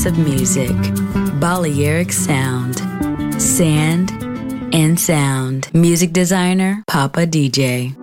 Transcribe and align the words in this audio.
Paradise 0.00 0.06
of 0.06 0.18
music. 0.18 0.76
Balearic 1.40 2.12
Sound. 2.12 2.78
Sand 3.40 4.10
and 4.74 4.98
Sound. 4.98 5.70
Music 5.74 6.12
designer, 6.12 6.82
Papa 6.86 7.26
DJ. 7.26 7.99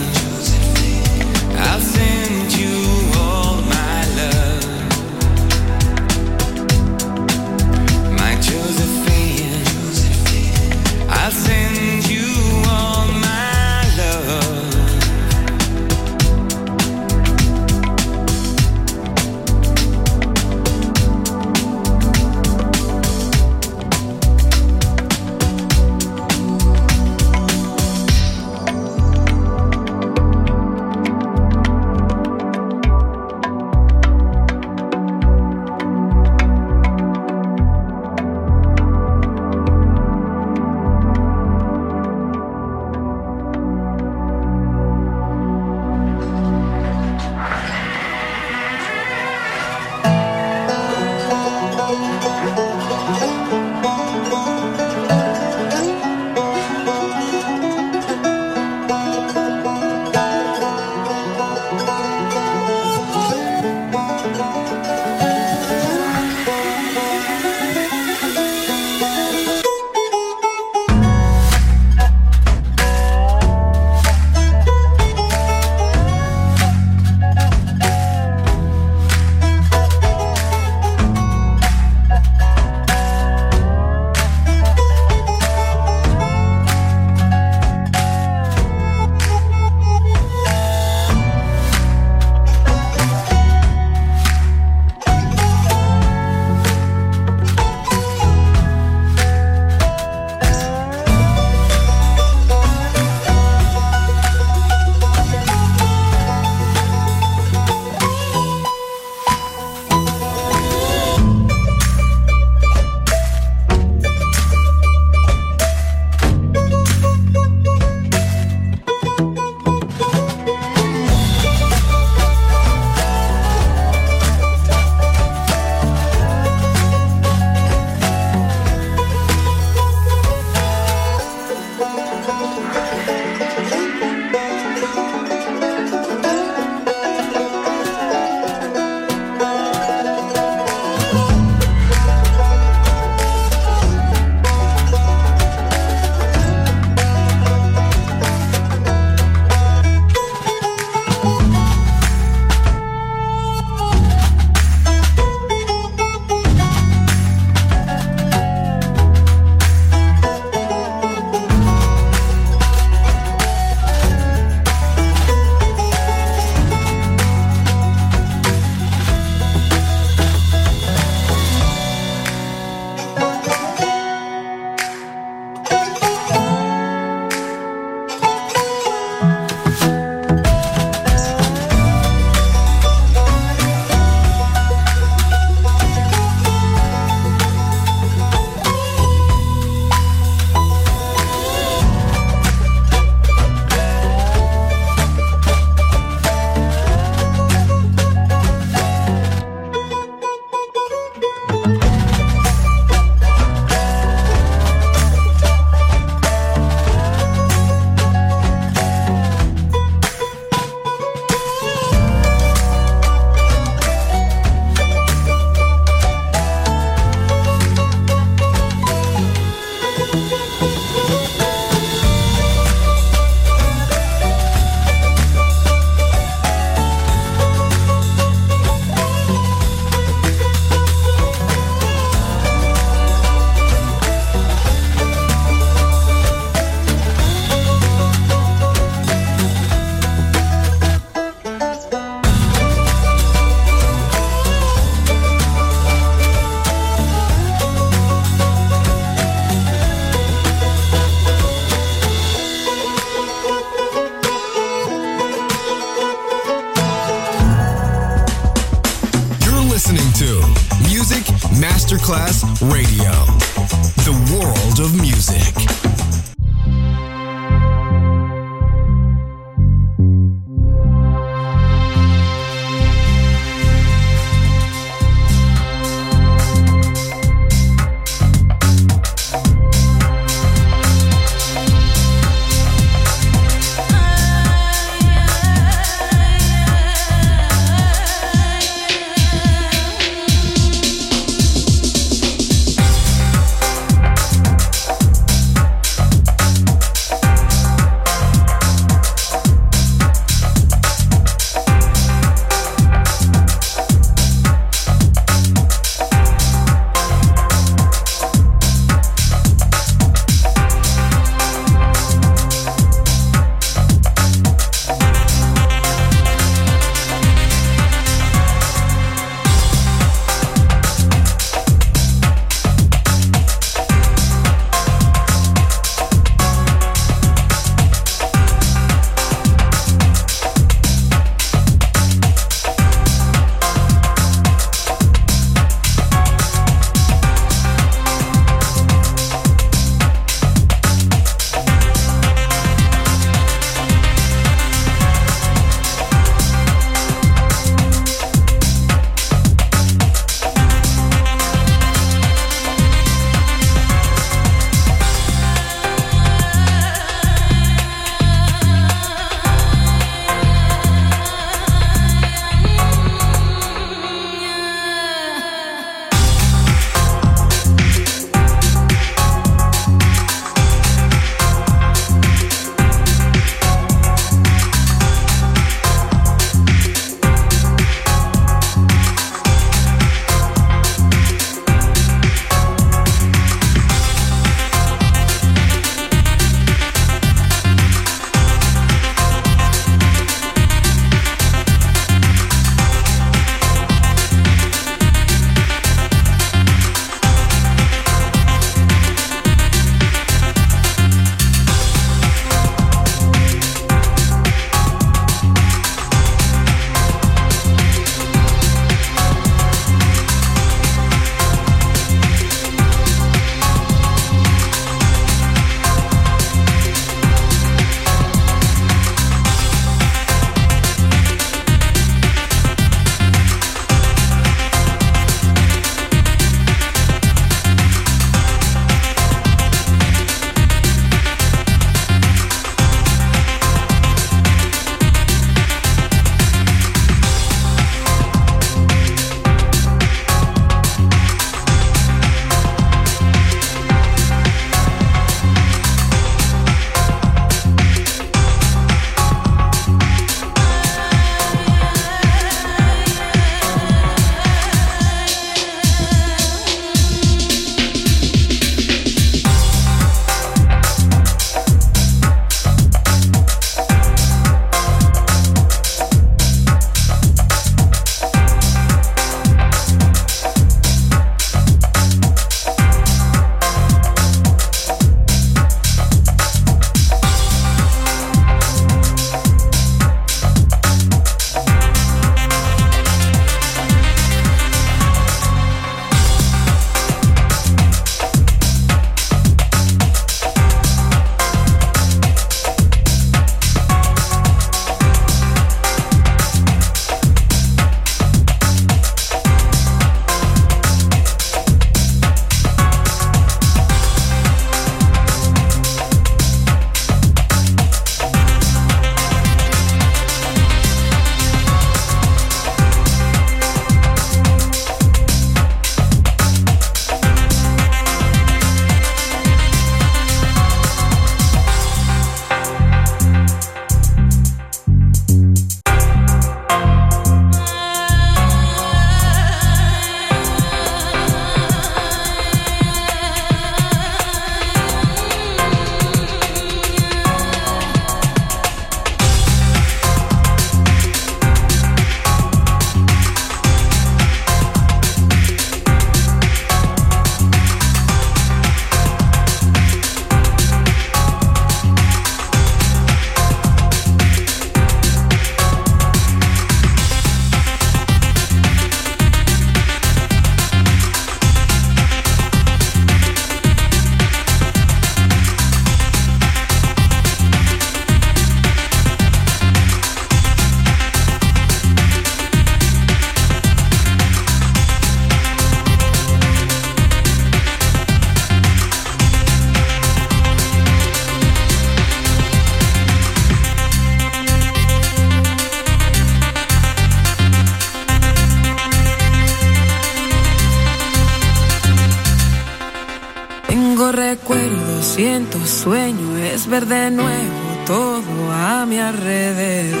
ver 596.70 596.86
de 596.86 597.10
nuevo 597.10 597.84
todo 597.84 598.52
a 598.52 598.86
mi 598.86 598.98
alrededor. 598.98 600.00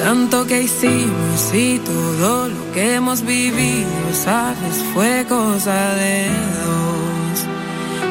Tanto 0.00 0.46
que 0.46 0.62
hicimos 0.62 1.52
y 1.52 1.80
todo 1.80 2.48
lo 2.48 2.72
que 2.72 2.94
hemos 2.94 3.22
vivido, 3.22 3.88
sabes, 4.12 4.76
fue 4.94 5.26
cosa 5.28 5.94
de 5.94 6.28
dos, 6.64 7.46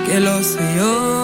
que 0.06 0.20
lo 0.20 0.44
sé 0.44 0.60
yo. 0.78 1.24